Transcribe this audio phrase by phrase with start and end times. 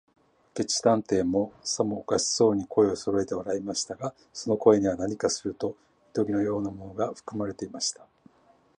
[0.57, 5.73] 明智探偵も、さもおかしそうに、声をそろえて笑いましたが、その声には、何かするどい
[6.11, 8.07] とげのようなものがふくまれていました。